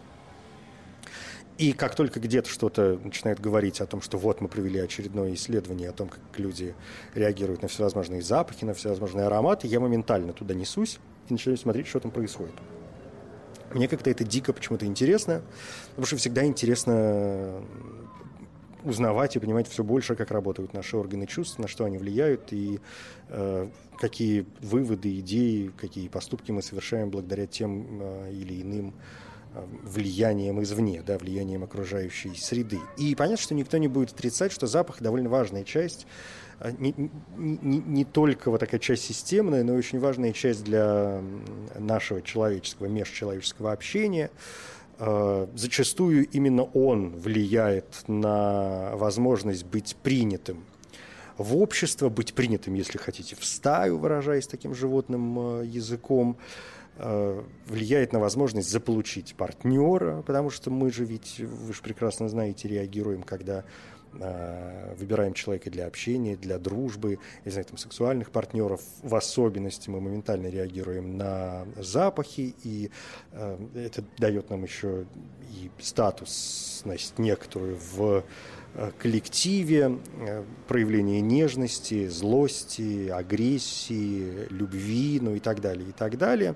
[1.56, 5.88] И как только где-то что-то начинает говорить о том, что вот мы провели очередное исследование
[5.88, 6.76] о том, как люди
[7.14, 11.98] реагируют на всевозможные запахи, на всевозможные ароматы, я моментально туда несусь и начинаю смотреть, что
[11.98, 12.54] там происходит.
[13.72, 15.42] Мне как-то это дико почему-то интересно,
[15.90, 17.60] потому что всегда интересно
[18.84, 22.80] узнавать и понимать все больше, как работают наши органы чувств, на что они влияют и
[23.28, 28.94] э, какие выводы, идеи, какие поступки мы совершаем благодаря тем э, или иным
[29.54, 32.78] э, влиянием извне, да, влиянием окружающей среды.
[32.96, 36.06] И понятно, что никто не будет отрицать, что запах довольно важная часть,
[36.60, 36.94] э, не,
[37.36, 41.20] не, не только вот такая часть системная, но и очень важная часть для
[41.76, 44.30] нашего человеческого, межчеловеческого общения,
[44.98, 50.64] зачастую именно он влияет на возможность быть принятым
[51.38, 56.36] в общество, быть принятым, если хотите, в стаю, выражаясь таким животным э, языком,
[56.96, 62.68] э, влияет на возможность заполучить партнера, потому что мы же ведь, вы же прекрасно знаете,
[62.68, 63.97] реагируем, когда Э,
[64.96, 68.80] выбираем человека для общения, для дружбы, я знаю, там, сексуальных партнеров.
[69.02, 72.90] В особенности мы моментально реагируем на запахи, и
[73.32, 75.06] э, это дает нам еще
[75.50, 78.24] и статусность некоторую в
[78.74, 86.54] э, коллективе, э, проявление нежности, злости, агрессии, любви, ну и так далее, и так далее.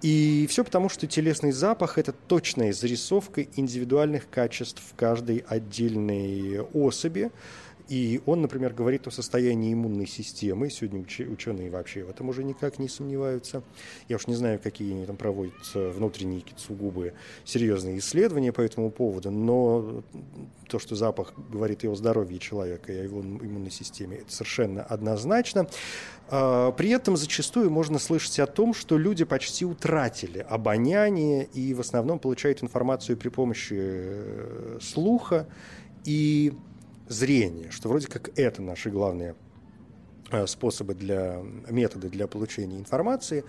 [0.00, 7.30] И все потому, что телесный запах– это точная зарисовка индивидуальных качеств каждой отдельной особи.
[7.88, 10.68] И он, например, говорит о состоянии иммунной системы.
[10.70, 13.62] Сегодня ученые вообще в этом уже никак не сомневаются.
[14.08, 19.30] Я уж не знаю, какие они там проводят внутренние сугубые серьезные исследования по этому поводу,
[19.30, 20.02] но
[20.68, 25.66] то, что запах говорит о здоровье человека и о его иммунной системе, это совершенно однозначно.
[26.30, 31.80] А, при этом зачастую можно слышать о том, что люди почти утратили обоняние и в
[31.80, 35.46] основном получают информацию при помощи э, слуха
[36.04, 36.52] и
[37.08, 39.34] зрения, что вроде как это наши главные
[40.30, 43.44] э, способы для методы для получения информации,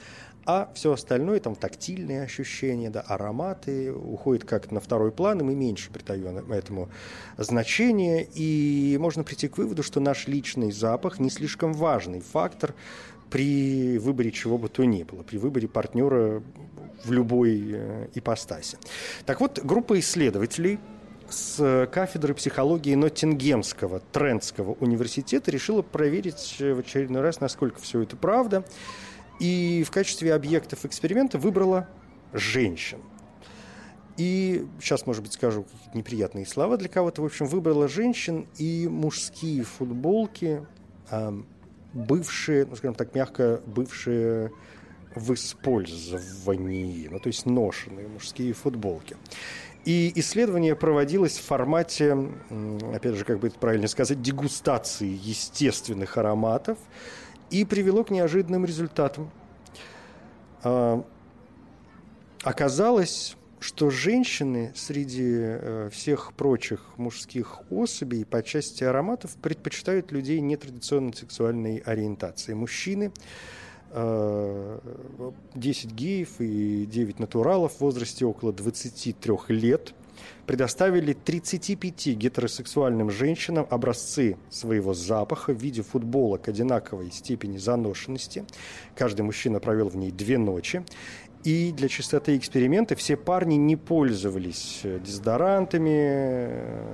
[0.45, 5.53] а все остальное, там тактильные ощущения, да, ароматы уходит как на второй план, и мы
[5.53, 6.89] меньше придаем этому
[7.37, 12.73] значения, и можно прийти к выводу, что наш личный запах не слишком важный фактор
[13.29, 16.41] при выборе чего бы то ни было, при выборе партнера
[17.03, 18.77] в любой э, ипостаси.
[19.25, 20.79] Так вот, группа исследователей
[21.29, 28.63] с кафедры психологии Ноттингемского Трентского университета решила проверить в очередной раз, насколько все это правда.
[29.39, 31.87] И в качестве объектов эксперимента выбрала
[32.33, 32.99] женщин.
[34.17, 37.21] И сейчас, может быть, скажу какие-то неприятные слова для кого-то.
[37.21, 40.65] В общем, выбрала женщин и мужские футболки,
[41.93, 44.51] бывшие, ну, скажем так, мягко, бывшие
[45.15, 49.15] в использовании, ну, то есть ношенные мужские футболки.
[49.85, 52.17] И исследование проводилось в формате,
[52.93, 56.77] опять же, как бы это правильно сказать, дегустации естественных ароматов–
[57.49, 59.31] и привело к неожиданным результатам.
[60.63, 61.03] А,
[62.43, 71.13] оказалось, что женщины среди э, всех прочих мужских особей по части ароматов предпочитают людей нетрадиционной
[71.13, 72.53] сексуальной ориентации.
[72.53, 73.11] Мужчины
[73.91, 74.79] 10 э,
[75.95, 79.93] геев и 9 натуралов в возрасте около 23 лет
[80.45, 88.45] предоставили 35 гетеросексуальным женщинам образцы своего запаха в виде футболок одинаковой степени заношенности.
[88.95, 90.83] Каждый мужчина провел в ней две ночи.
[91.43, 96.85] И для чистоты эксперимента все парни не пользовались э, дезодорантами, э,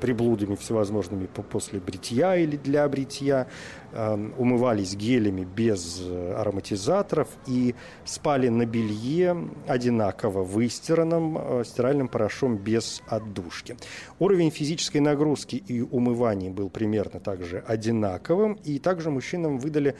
[0.00, 3.46] приблудами всевозможными после бритья или для бритья,
[3.92, 7.74] эм, умывались гелями без э, ароматизаторов и
[8.04, 13.78] спали на белье одинаково выстиранном стиральным порошком без отдушки.
[14.18, 19.96] Уровень физической нагрузки и умывания был примерно также одинаковым, и также мужчинам выдали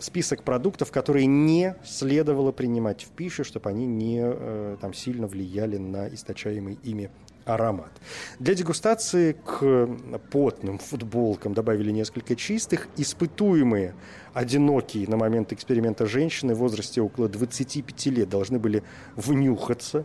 [0.00, 5.76] список продуктов, которые не следовало принимать в пищу, чтобы они не э, там, сильно влияли
[5.76, 7.10] на источаемый ими
[7.44, 7.92] аромат.
[8.38, 9.88] Для дегустации к
[10.30, 12.88] потным футболкам добавили несколько чистых.
[12.96, 13.94] Испытуемые,
[14.32, 18.82] одинокие на момент эксперимента женщины в возрасте около 25 лет должны были
[19.16, 20.04] внюхаться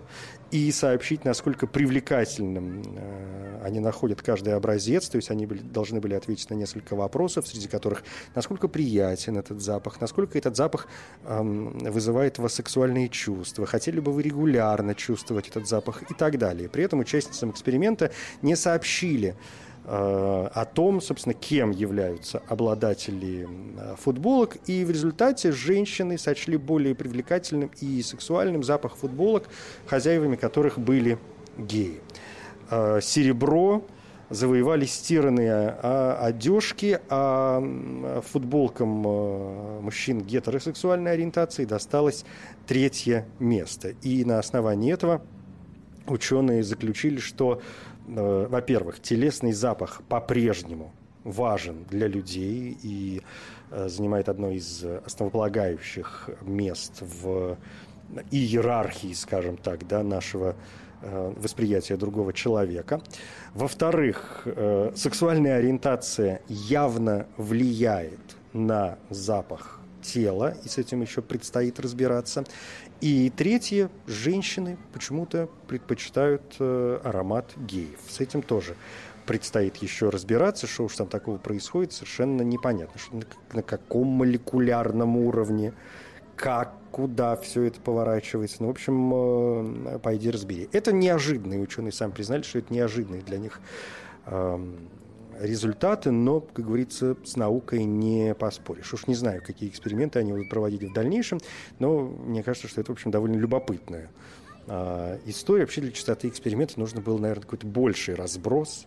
[0.51, 5.09] и сообщить, насколько привлекательным э, они находят каждый образец.
[5.09, 8.03] То есть они были, должны были ответить на несколько вопросов, среди которых
[8.35, 10.87] насколько приятен этот запах, насколько этот запах
[11.23, 16.37] э, вызывает у вас сексуальные чувства, хотели бы вы регулярно чувствовать этот запах и так
[16.37, 16.69] далее.
[16.69, 19.35] При этом участницам эксперимента не сообщили,
[19.91, 23.47] о том, собственно, кем являются обладатели
[23.77, 24.57] э, футболок.
[24.67, 29.49] И в результате женщины сочли более привлекательным и сексуальным запах футболок,
[29.87, 31.17] хозяевами которых были
[31.57, 32.01] геи.
[32.69, 33.83] Э, серебро
[34.29, 37.63] завоевали стиранные одежки, а
[38.31, 38.89] футболкам
[39.81, 42.25] мужчин гетеросексуальной ориентации досталось
[42.67, 43.95] третье место.
[44.03, 45.23] И на основании этого
[46.05, 47.59] ученые заключили, что
[47.98, 50.91] Э, во-первых, телесный запах по-прежнему
[51.23, 53.21] важен для людей и
[53.71, 57.57] э, занимает одно из основополагающих мест в
[58.31, 60.55] иерархии, скажем так, да, нашего
[61.01, 63.01] э, восприятия другого человека.
[63.53, 64.47] Во-вторых,
[64.95, 68.19] сексуальная ориентация явно влияет
[68.53, 72.43] на запах тела, и с этим еще предстоит разбираться.
[73.01, 77.99] И третье, женщины почему-то предпочитают э, аромат геев.
[78.09, 78.75] С этим тоже
[79.25, 85.15] предстоит еще разбираться, что уж там такого происходит, совершенно непонятно, что на, на каком молекулярном
[85.15, 85.73] уровне,
[86.35, 88.57] как, куда все это поворачивается.
[88.59, 89.13] Ну, в общем,
[89.95, 90.67] э, пойди разбери.
[90.73, 93.61] Это неожиданные ученые сами признали, что это неожиданные для них
[94.25, 94.59] э,
[95.39, 98.93] результаты, но, как говорится, с наукой не поспоришь.
[98.93, 101.39] Уж не знаю, какие эксперименты они будут проводить в дальнейшем,
[101.79, 104.09] но мне кажется, что это, в общем, довольно любопытная
[104.67, 105.61] а, история.
[105.61, 108.85] Вообще для частоты эксперимента нужно было, наверное, какой-то больший разброс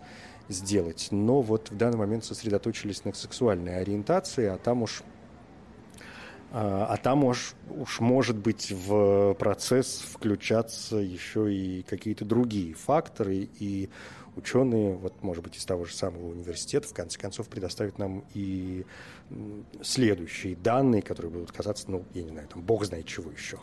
[0.49, 1.09] сделать.
[1.11, 5.03] Но вот в данный момент сосредоточились на сексуальной ориентации, а там уж
[6.55, 13.49] А, а там уж, уж может быть в процесс включаться еще и какие-то другие факторы,
[13.59, 13.89] и
[14.37, 18.85] ученые, вот, может быть, из того же самого университета, в конце концов, предоставят нам и
[19.83, 23.59] следующие данные, которые будут казаться, ну, я не знаю, там, бог знает чего еще.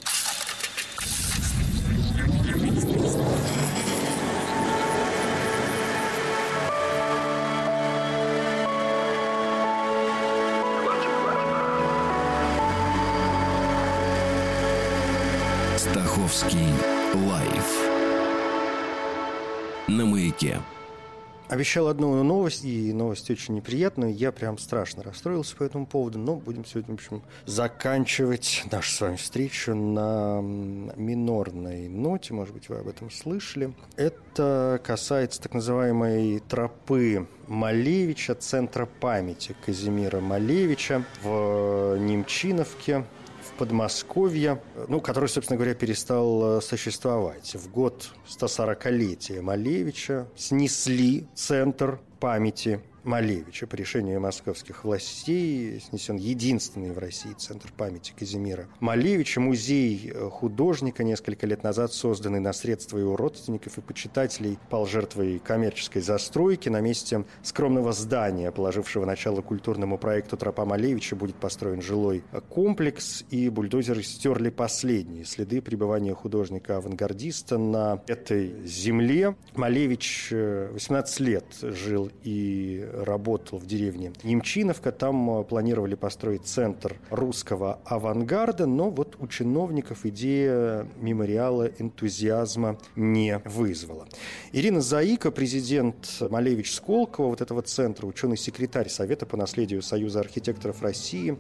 [15.78, 16.88] Стаховский
[20.41, 20.61] маяке.
[21.47, 24.13] Обещал одну новость, и новость очень неприятную.
[24.13, 29.01] Я прям страшно расстроился по этому поводу, но будем сегодня, в общем, заканчивать нашу с
[29.01, 32.35] вами встречу на минорной ноте.
[32.35, 33.73] Может быть, вы об этом слышали.
[33.95, 43.05] Это касается так называемой тропы Малевича, центра памяти Казимира Малевича в Немчиновке
[43.60, 47.55] Подмосковья, ну, который, собственно говоря, перестал э, существовать.
[47.55, 53.67] В год 140-летия Малевича снесли центр памяти Малевича.
[53.67, 59.39] По решению московских властей снесен единственный в России центр памяти Казимира Малевича.
[59.39, 66.01] Музей художника, несколько лет назад созданный на средства его родственников и почитателей, пал жертвой коммерческой
[66.01, 66.70] застройки.
[66.70, 73.49] На месте скромного здания, положившего начало культурному проекту «Тропа Малевича», будет построен жилой комплекс, и
[73.49, 79.36] бульдозеры стерли последние следы пребывания художника-авангардиста на этой земле.
[79.55, 84.91] Малевич 18 э, лет жил и работал в деревне Емчиновка.
[84.91, 93.39] Там э, планировали построить центр русского авангарда, но вот у чиновников идея мемориала энтузиазма не
[93.45, 94.07] вызвала.
[94.51, 101.38] Ирина Заика, президент Малевич Сколково, вот этого центра, ученый-секретарь Совета по наследию Союза архитекторов России,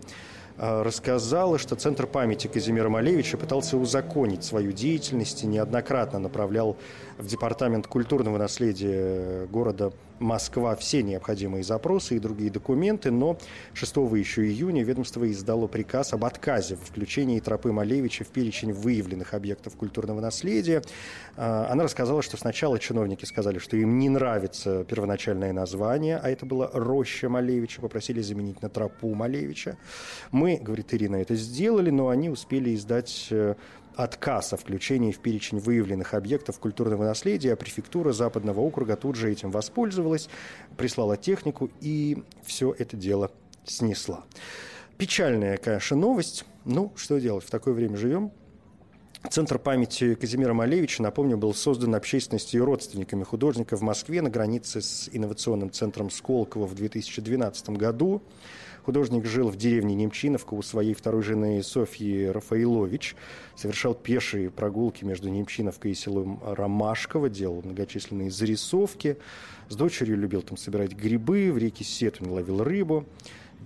[0.57, 6.77] э, рассказала, что Центр памяти Казимира Малевича пытался узаконить свою деятельность и неоднократно направлял
[7.19, 13.37] в Департамент культурного наследия города Москва все необходимые запросы и другие документы, но
[13.73, 19.33] 6 еще июня ведомство издало приказ об отказе в включении тропы Малевича в перечень выявленных
[19.33, 20.81] объектов культурного наследия.
[21.35, 26.45] А, она рассказала, что сначала чиновники сказали, что им не нравится первоначальное название, а это
[26.45, 29.77] было «Роща Малевича», попросили заменить на «Тропу Малевича».
[30.31, 33.55] Мы, говорит Ирина, это сделали, но они успели издать э,
[34.03, 39.29] отказ о включении в перечень выявленных объектов культурного наследия, а префектура Западного округа тут же
[39.29, 40.29] этим воспользовалась,
[40.77, 43.29] прислала технику и все это дело
[43.65, 44.23] снесла.
[44.97, 46.45] Печальная, конечно, новость.
[46.63, 48.31] Ну, что делать, в такое время живем.
[49.29, 54.81] Центр памяти Казимира Малевича, напомню, был создан общественностью и родственниками художника в Москве на границе
[54.81, 58.21] с инновационным центром Сколково в 2012 году.
[58.89, 63.15] Художник жил в деревне Немчиновка у своей второй жены Софьи Рафаилович,
[63.55, 69.17] совершал пешие прогулки между Немчиновкой и селом Ромашково, делал многочисленные зарисовки.
[69.67, 73.05] С дочерью любил там собирать грибы, в реке Сетунь ловил рыбу.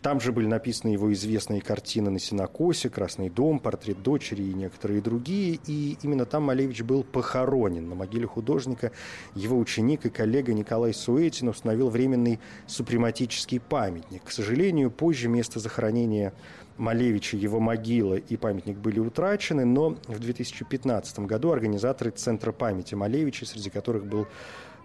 [0.03, 5.01] Там же были написаны его известные картины на сенокосе, «Красный дом», «Портрет дочери» и некоторые
[5.01, 5.59] другие.
[5.65, 7.87] И именно там Малевич был похоронен.
[7.87, 8.91] На могиле художника
[9.33, 14.25] его ученик и коллега Николай Суэтин установил временный супрематический памятник.
[14.25, 16.33] К сожалению, позже место захоронения
[16.75, 23.45] Малевича, его могила и памятник были утрачены, но в 2015 году организаторы Центра памяти Малевича,
[23.45, 24.27] среди которых был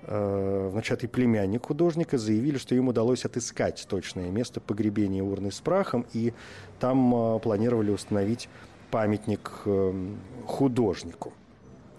[0.02, 6.06] э, внучатый племянник художника, заявили, что им удалось отыскать точное место погребения урны с прахом,
[6.12, 6.32] и
[6.80, 8.48] там э, планировали установить
[8.90, 10.14] памятник э,
[10.46, 11.32] художнику.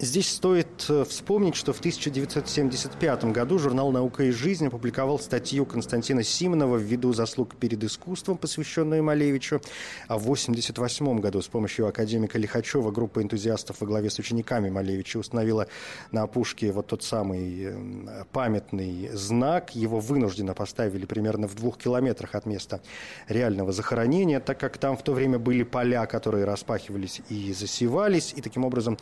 [0.02, 6.22] Здесь стоит э, вспомнить, что в 1975 году журнал «Наука и жизнь» опубликовал статью Константина
[6.22, 9.60] Симонова «Ввиду заслуг перед искусством», посвященную Малевичу.
[10.08, 15.18] А в 1988 году с помощью академика Лихачева группа энтузиастов во главе с учениками Малевича
[15.18, 15.66] установила
[16.12, 19.76] на опушке вот тот самый э, памятный знак.
[19.76, 22.80] Его вынужденно поставили примерно в двух километрах от места
[23.28, 28.40] реального захоронения, так как там в то время были поля, которые распахивались и засевались, и
[28.40, 28.96] таким образом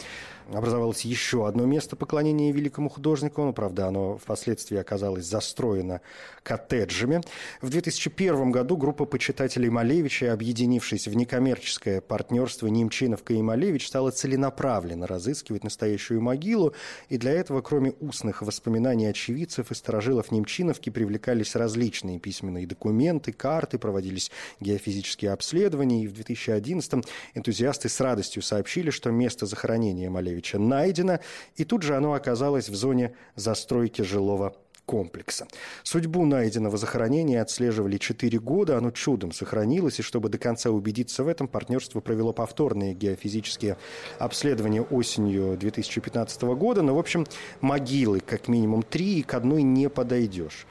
[0.89, 3.43] образовалось еще одно место поклонения великому художнику.
[3.43, 6.01] Ну, правда, оно впоследствии оказалось застроено
[6.43, 7.20] коттеджами.
[7.61, 15.07] В 2001 году группа почитателей Малевича, объединившись в некоммерческое партнерство Немчиновка и Малевич, стала целенаправленно
[15.07, 16.72] разыскивать настоящую могилу.
[17.11, 23.78] И для этого, кроме устных воспоминаний очевидцев и сторожилов Немчиновки, привлекались различные письменные документы, карты,
[23.78, 24.30] проводились
[24.61, 26.05] геофизические обследования.
[26.05, 31.18] И в 2011 энтузиасты с радостью сообщили, что место захоронения Малевича Ивановича найдено,
[31.57, 34.55] и тут же оно оказалось в зоне застройки жилого
[34.87, 35.47] комплекса.
[35.83, 41.29] Судьбу найденного захоронения отслеживали 4 года, оно чудом сохранилось, и чтобы до конца убедиться в
[41.29, 43.76] этом, партнерство провело повторные геофизические
[44.18, 46.81] обследования осенью 2015 года.
[46.81, 47.26] Но, в общем,
[47.61, 50.66] могилы как минимум три, и к одной не подойдешь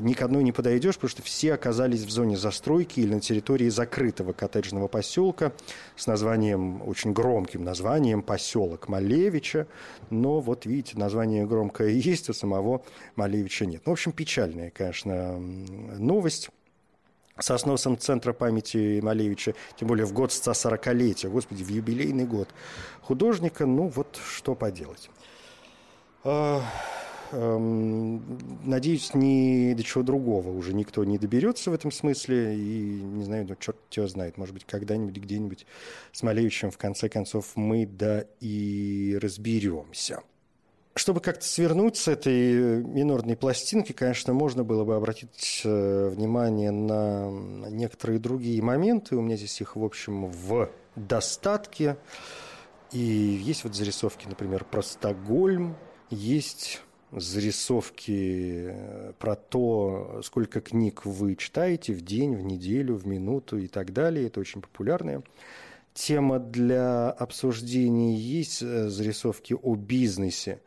[0.00, 3.68] ни к одной не подойдешь, потому что все оказались в зоне застройки или на территории
[3.68, 5.52] закрытого коттеджного поселка
[5.96, 9.66] с названием, очень громким названием, поселок Малевича.
[10.10, 12.82] Но вот видите, название громкое есть, а самого
[13.16, 13.82] Малевича нет.
[13.86, 16.50] Ну, в общем, печальная, конечно, новость
[17.38, 22.48] со сносом Центра памяти Малевича, тем более в год 140-летия, господи, в юбилейный год
[23.02, 25.10] художника, ну вот что поделать.
[27.32, 32.56] Эм, надеюсь, ни до чего другого уже никто не доберется в этом смысле.
[32.56, 35.66] И не знаю, ну, черт его знает, может быть, когда-нибудь, где-нибудь
[36.12, 40.22] с Малевичем в конце концов мы да и разберемся.
[40.96, 47.30] Чтобы как-то свернуть с этой минорной пластинки, конечно, можно было бы обратить э, внимание на
[47.70, 49.14] некоторые другие моменты.
[49.14, 51.96] У меня здесь их, в общем, в достатке.
[52.90, 55.76] И есть вот зарисовки, например, про Стокгольм,
[56.10, 63.58] есть зарисовки э, про то, сколько книг вы читаете в день, в неделю, в минуту
[63.58, 64.26] и так далее.
[64.26, 65.22] Это очень популярная
[65.94, 68.16] тема для обсуждения.
[68.16, 70.60] Есть э, зарисовки о бизнесе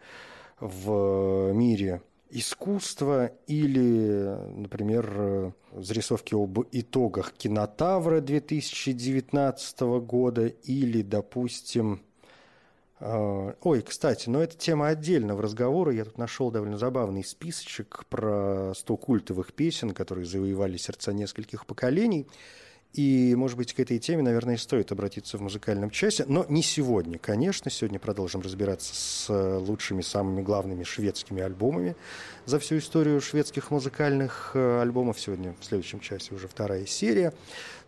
[0.59, 12.01] в мире искусства или, например, э, зарисовки об итогах кинотавра 2019 года или, допустим,
[13.03, 15.91] ой, кстати, но это тема отдельного разговора.
[15.93, 22.27] Я тут нашел довольно забавный списочек про 100 культовых песен, которые завоевали сердца нескольких поколений.
[22.93, 26.25] И, может быть, к этой теме, наверное, стоит обратиться в музыкальном часе.
[26.27, 27.71] Но не сегодня, конечно.
[27.71, 31.95] Сегодня продолжим разбираться с э, лучшими, самыми главными шведскими альбомами
[32.45, 35.19] за всю историю шведских музыкальных э, альбомов.
[35.19, 37.33] Сегодня в следующем часе уже вторая серия.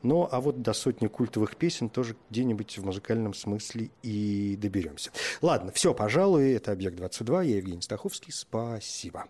[0.02, 5.12] Но а вот до сотни культовых песен тоже где-нибудь в музыкальном смысле и доберемся.
[5.42, 6.54] Ладно, все, пожалуй.
[6.54, 7.46] Это «Объект-22».
[7.46, 8.34] Я Евгений Стаховский.
[8.34, 9.26] Спасибо.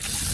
[0.00, 0.29] Московский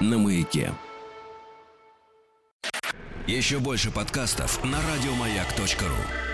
[0.00, 0.72] на маяке.
[3.26, 6.29] Еще больше подкастов на радиомаяк.ру.